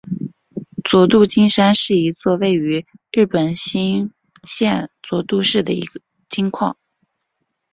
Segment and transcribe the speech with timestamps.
[0.83, 4.11] 佐渡金山是一座位于日本新舄
[4.47, 5.79] 县佐渡市的
[6.27, 6.75] 金矿。